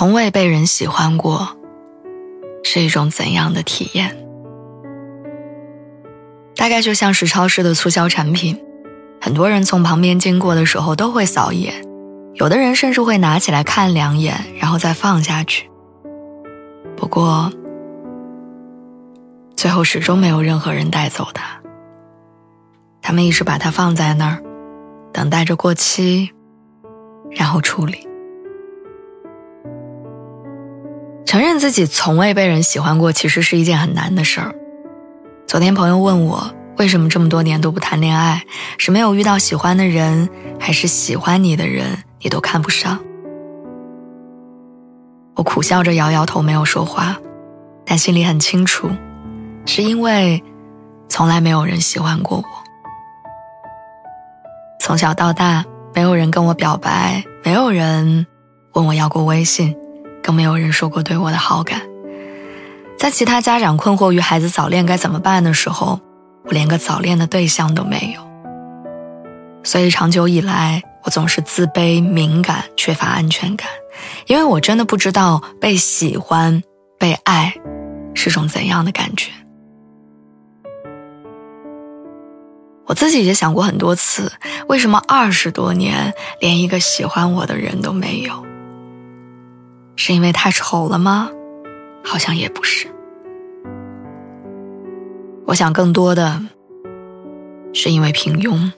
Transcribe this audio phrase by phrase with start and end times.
[0.00, 1.46] 从未被人喜欢过，
[2.64, 4.16] 是一种怎样的体验？
[6.56, 8.58] 大概就像是超市的促销产品，
[9.20, 11.84] 很多人从旁边经过的时候都会扫一眼，
[12.32, 15.68] 有的人甚至会拿起来看两眼，然后再放下去。
[16.96, 17.52] 不过，
[19.54, 21.60] 最后始终没有任何人带走它，
[23.02, 24.42] 他们一直把它放在那儿，
[25.12, 26.30] 等待着过期，
[27.30, 28.08] 然后处理。
[31.60, 34.54] 自己从未被人喜欢过，其实是一件很难的事儿。
[35.46, 38.42] 昨天朋友问我，为什么这么多年都不谈恋爱？
[38.78, 40.26] 是没有遇到喜欢的人，
[40.58, 42.98] 还是喜欢你的人你都看不上？
[45.36, 47.18] 我苦笑着摇摇头，没有说话，
[47.84, 48.88] 但心里很清楚，
[49.66, 50.42] 是因为
[51.10, 52.44] 从来没有人喜欢过我。
[54.80, 55.62] 从小到大，
[55.94, 58.26] 没有人跟我表白，没有人
[58.72, 59.76] 问我要过微信。
[60.22, 61.82] 更没有人说过对我的好感。
[62.98, 66.00] 在其他家长困惑于孩子早恋该怎么办的时候，
[66.44, 68.30] 我连个早恋的对象都没有。
[69.62, 73.68] 所以长久以来，我总是自卑、敏感、缺乏安全感，
[74.26, 76.62] 因为我真的不知道被喜欢、
[76.98, 77.54] 被爱
[78.14, 79.30] 是种怎样的感觉。
[82.86, 84.32] 我自己也想过很多次，
[84.66, 88.44] 为什么二十多年连一个喜欢我的人都没有？
[90.02, 91.30] 是因为太丑了吗？
[92.02, 92.88] 好像也不是。
[95.44, 96.40] 我想更多的
[97.74, 98.72] 是因为平庸，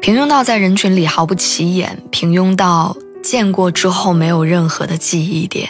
[0.00, 5.68] 平庸到在人群里毫不起眼，平庸到见过之后没有任何的记忆点，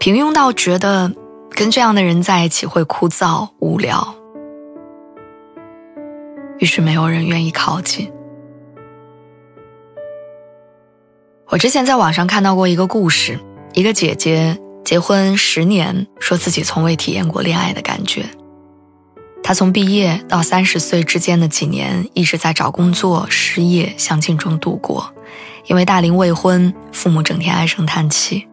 [0.00, 1.12] 平庸到觉得
[1.50, 4.14] 跟这样的人在一起会枯燥无聊，
[6.56, 8.10] 于是没有人愿意靠近。
[11.48, 13.38] 我之前在网上看到过一个故事。
[13.74, 18.26] 一个姐姐结婚十年，说自己从未体验过恋爱的感觉。
[19.42, 25.12] 她从毕业到三十岁之间的几年，一直在找工作、失业、相亲中度过。
[25.66, 28.46] 因为大龄未婚，父母整天唉声叹气。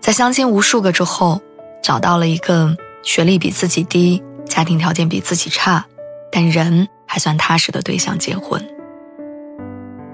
[0.00, 1.40] 在相亲无数个之后，
[1.82, 5.84] 找到了一个学历比自己低、家庭条件比自己差，
[6.30, 8.64] 但人还算踏实的对象结婚。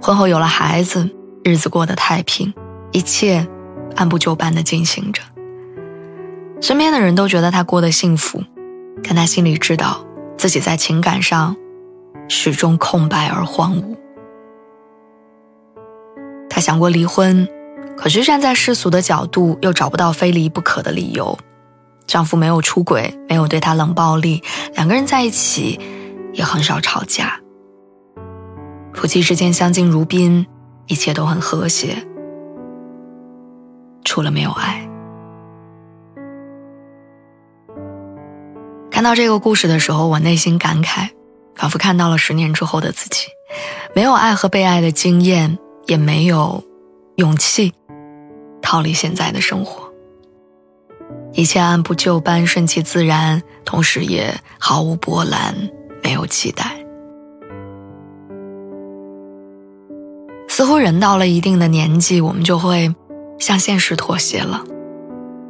[0.00, 1.10] 婚后有了孩子，
[1.44, 2.54] 日子过得太平，
[2.92, 3.46] 一切。
[3.96, 5.22] 按部就班的进行着，
[6.60, 8.42] 身边的人都觉得他过得幸福，
[9.02, 10.04] 但他心里知道
[10.36, 11.56] 自己在情感上
[12.28, 13.96] 始终空白而荒芜。
[16.48, 17.48] 他想过离婚，
[17.96, 21.38] 可是站在世俗的角度，又找不到非离不可的理由。
[22.06, 24.42] 丈夫没有出轨，没有对她冷暴力，
[24.74, 25.80] 两个人在一起
[26.32, 27.40] 也很少吵架，
[28.92, 30.46] 夫妻之间相敬如宾，
[30.88, 31.96] 一切都很和谐。
[34.04, 34.88] 除了没有爱，
[38.90, 41.08] 看到这个故事的时候，我内心感慨，
[41.54, 43.26] 仿佛看到了十年之后的自己，
[43.94, 46.62] 没有爱和被爱的经验，也没有
[47.16, 47.72] 勇气
[48.60, 49.90] 逃离现在的生活，
[51.32, 55.54] 一切按部就班，顺其自然，同时也毫无波澜，
[56.02, 56.76] 没有期待。
[60.48, 62.94] 似乎人到了一定的年纪，我们就会。
[63.42, 64.62] 向现实妥协了，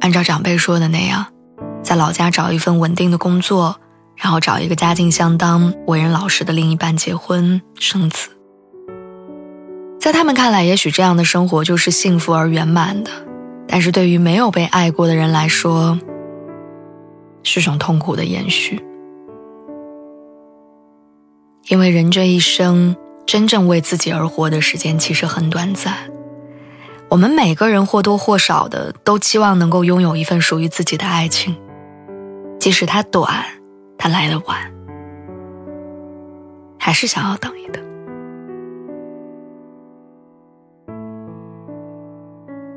[0.01, 1.27] 按照长辈说的那样，
[1.83, 3.75] 在老家找一份稳定的工作，
[4.15, 8.29] 然后找一个家境相当、为人老实的另一半结婚生子。
[9.99, 13.11] 在他们看来，也许这样的生活就是幸福而圆满的，
[13.67, 15.99] 但是对于没有被爱过的人来说，
[17.43, 18.83] 是种痛苦的延续。
[21.67, 22.95] 因为人这一生
[23.27, 25.93] 真正为自己而活的时间其实很短暂。
[27.13, 31.55] 我们每个人或多或少的都期望能够拥有一份属于自己的爱情，
[32.59, 33.45] 即使它短，
[33.99, 34.57] 它来的晚，
[36.79, 37.83] 还是想要等一等。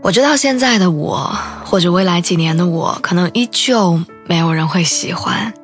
[0.02, 1.34] 我知道现在的我，
[1.64, 5.54] 或者未来几年的我，可能依旧没有人会喜欢，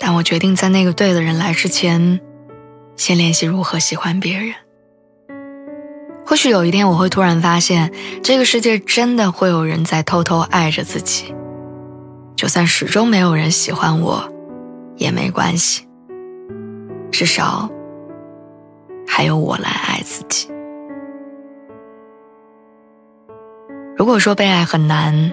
[0.00, 2.18] 但我决定在那个对的人来之前，
[2.96, 4.52] 先练习如何喜欢别人。
[6.26, 7.92] 或许有一天我会突然发现，
[8.22, 11.34] 这个世界真的会有人在偷偷爱着自己。
[12.34, 14.28] 就算始终没有人喜欢我，
[14.96, 15.86] 也没关系。
[17.12, 17.70] 至少
[19.06, 20.50] 还有我来爱自己。
[23.96, 25.32] 如果说被爱很难，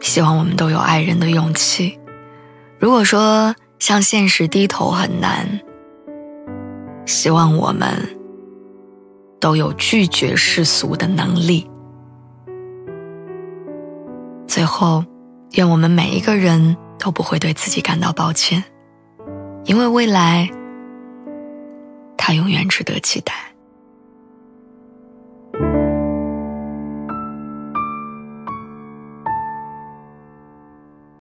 [0.00, 1.98] 希望我们都有爱人的勇气；
[2.78, 5.60] 如果说向现实低头很难，
[7.04, 8.21] 希望我们。
[9.42, 11.68] 都有拒绝世俗的能力。
[14.46, 15.04] 最后，
[15.54, 18.62] 愿我们每一个人都不会对自己感到抱歉，
[19.64, 20.48] 因为未来，
[22.16, 23.51] 它永远值得期待。